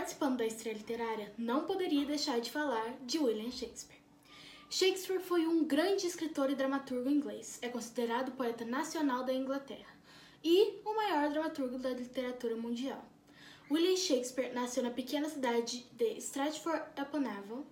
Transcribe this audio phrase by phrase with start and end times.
[0.00, 4.00] participando da estreia literária, não poderia deixar de falar de William Shakespeare.
[4.70, 7.58] Shakespeare foi um grande escritor e dramaturgo inglês.
[7.60, 9.94] É considerado o poeta nacional da Inglaterra
[10.42, 13.04] e o maior dramaturgo da literatura mundial.
[13.70, 17.62] William Shakespeare nasceu na pequena cidade de Stratford-upon-Avon,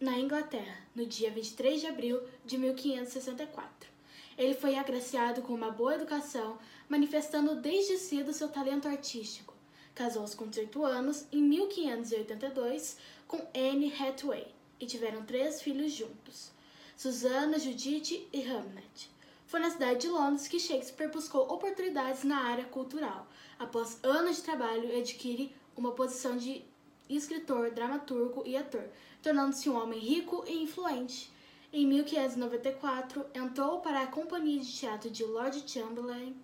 [0.00, 3.90] na Inglaterra, no dia 23 de abril de 1564.
[4.38, 9.55] Ele foi agraciado com uma boa educação, manifestando desde cedo seu talento artístico.
[9.96, 14.46] Casou-se com 18 anos em 1582 com Anne Hathaway
[14.78, 16.52] e tiveram três filhos juntos:
[16.94, 19.10] Susana, Judith e Hamlet.
[19.46, 23.26] Foi na cidade de Londres que Shakespeare buscou oportunidades na área cultural.
[23.58, 26.62] Após anos de trabalho, adquire uma posição de
[27.08, 28.84] escritor, dramaturgo e ator,
[29.22, 31.32] tornando-se um homem rico e influente.
[31.72, 36.36] Em 1594, entrou para a companhia de teatro de Lord Chamberlain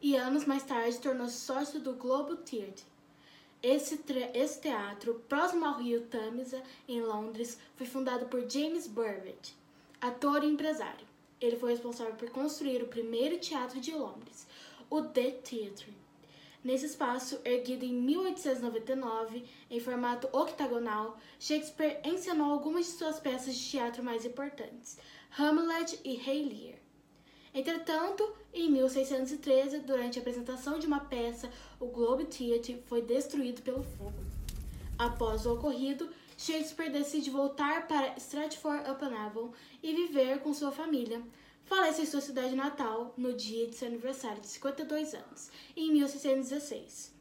[0.00, 2.93] e anos mais tarde tornou-se sócio do Globe Theatre.
[3.64, 3.98] Esse,
[4.34, 9.56] esse, teatro, próximo ao rio Tamisa, em Londres, foi fundado por James Burbage,
[10.02, 11.06] ator e empresário.
[11.40, 14.46] Ele foi responsável por construir o primeiro teatro de Londres,
[14.90, 15.96] o The Theatre.
[16.62, 23.70] Nesse espaço, erguido em 1899, em formato octagonal, Shakespeare encenou algumas de suas peças de
[23.70, 24.98] teatro mais importantes,
[25.38, 26.83] Hamlet e Rei Lear.
[27.54, 33.84] Entretanto, em 1613, durante a apresentação de uma peça, o Globe Theatre foi destruído pelo
[33.84, 34.18] fogo.
[34.98, 41.22] Após o ocorrido, Shakespeare decide voltar para Stratford-upon-Avon e viver com sua família.
[41.64, 47.14] Falece em sua cidade natal no dia de seu aniversário de 52 anos, em 1616.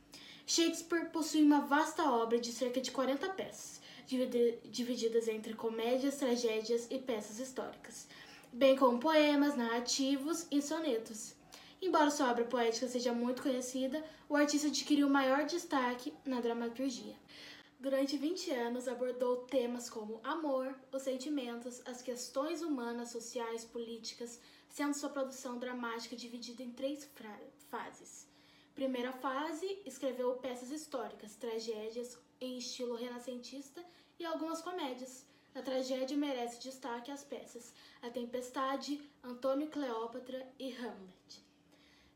[0.45, 3.79] Shakespeare possui uma vasta obra de cerca de 40 peças,
[4.65, 8.07] divididas entre comédias, tragédias e peças históricas,
[8.53, 11.33] bem como poemas, narrativos e sonetos.
[11.81, 17.15] Embora sua obra poética seja muito conhecida, o artista adquiriu maior destaque na dramaturgia.
[17.79, 24.93] Durante 20 anos, abordou temas como amor, os sentimentos, as questões humanas, sociais, políticas, sendo
[24.93, 27.09] sua produção dramática dividida em três
[27.69, 28.27] fases.
[28.73, 33.83] Primeira fase, escreveu peças históricas, tragédias em estilo renascentista
[34.17, 35.25] e algumas comédias.
[35.53, 41.45] Na tragédia merece destaque as peças A Tempestade, Antônio Cleópatra e Hamlet.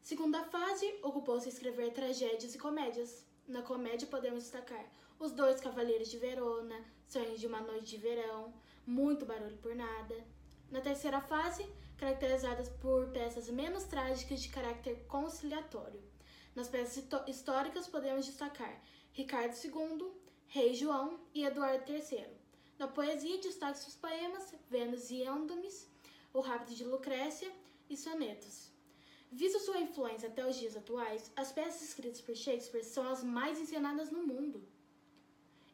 [0.02, 3.24] Segunda fase, ocupou-se escrever tragédias e comédias.
[3.48, 4.84] Na comédia podemos destacar
[5.20, 8.52] Os Dois Cavaleiros de Verona, Sonhos de uma Noite de Verão,
[8.88, 10.16] Muito Barulho por Nada.
[10.72, 11.64] Na terceira fase,
[11.96, 16.02] caracterizadas por peças menos trágicas de caráter conciliatório.
[16.56, 18.82] Nas peças históricas podemos destacar
[19.12, 20.12] Ricardo II,
[20.48, 22.47] Rei João e Eduardo III.
[22.80, 25.88] Na poesia, destaque seus poemas Vênus e Ândomes,
[26.32, 27.52] O Rápido de Lucrécia
[27.90, 28.72] e sonetos.
[29.32, 33.60] Visto sua influência até os dias atuais, as peças escritas por Shakespeare são as mais
[33.60, 34.64] encenadas no mundo.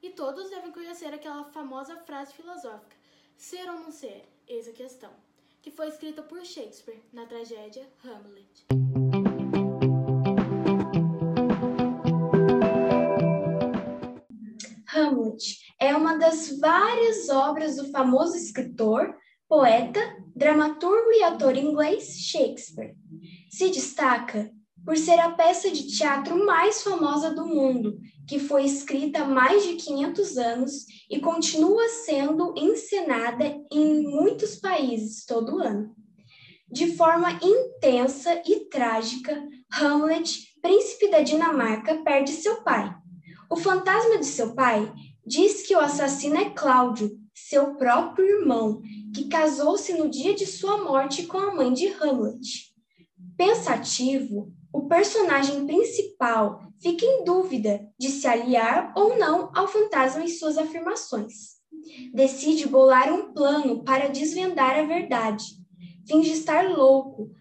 [0.02, 2.96] E todos devem conhecer aquela famosa frase filosófica:
[3.36, 5.14] ser ou não ser, eis a questão,
[5.62, 7.88] que foi escrita por Shakespeare na tragédia.
[8.04, 8.66] Hamlet
[15.84, 19.14] é uma das várias obras do famoso escritor,
[19.50, 20.00] poeta,
[20.34, 22.96] dramaturgo e ator inglês Shakespeare
[23.52, 24.50] se destaca
[24.86, 29.64] por ser a peça de teatro mais famosa do mundo, que foi escrita há mais
[29.64, 30.72] de 500 anos
[31.10, 35.94] e continua sendo encenada em muitos países todo ano.
[36.72, 42.90] De forma intensa e trágica, Hamlet, príncipe da Dinamarca, perde seu pai.
[43.52, 44.92] O fantasma de seu pai
[45.26, 48.82] diz que o assassino é Cláudio, seu próprio irmão,
[49.14, 52.74] que casou-se no dia de sua morte com a mãe de Hamlet.
[53.38, 60.28] Pensativo, o personagem principal fica em dúvida de se aliar ou não ao fantasma em
[60.28, 61.54] suas afirmações.
[62.14, 65.44] Decide bolar um plano para desvendar a verdade.
[66.08, 67.32] Finge estar louco,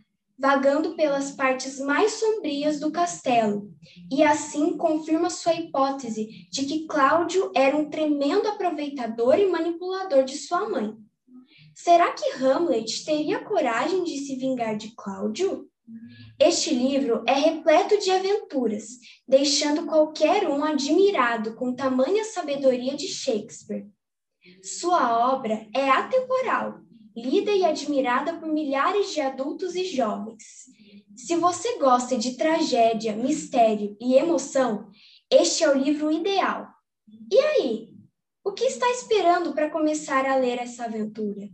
[0.43, 3.71] vagando pelas partes mais sombrias do castelo,
[4.11, 10.37] e assim confirma sua hipótese de que Cláudio era um tremendo aproveitador e manipulador de
[10.37, 10.97] sua mãe.
[11.73, 15.71] Será que Hamlet teria coragem de se vingar de Cláudio?
[16.41, 18.99] Este livro é repleto de aventuras,
[19.29, 23.87] deixando qualquer um admirado com tamanha sabedoria de Shakespeare.
[24.61, 26.81] Sua obra é atemporal,
[27.17, 30.67] lida e admirada por milhares de adultos e jovens.
[31.17, 34.91] Se você gosta de tragédia, mistério e emoção,
[35.31, 36.69] este é o livro ideal.
[37.31, 37.93] E aí?
[38.45, 41.49] O que está esperando para começar a ler essa aventura?